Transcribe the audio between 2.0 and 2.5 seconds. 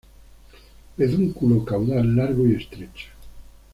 largo